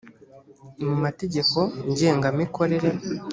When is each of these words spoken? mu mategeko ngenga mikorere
mu 0.85 0.95
mategeko 1.03 1.57
ngenga 1.91 2.27
mikorere 2.39 2.89